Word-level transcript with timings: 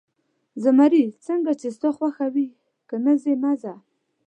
زمري: 0.63 1.03
څنګه 1.25 1.51
چې 1.59 1.67
ستا 1.75 1.89
خوښه 1.97 2.27
وي، 2.33 2.47
که 2.87 2.95
نه 3.05 3.13
ځې، 3.21 3.33
مه 3.41 3.51
ځه. 3.61 3.73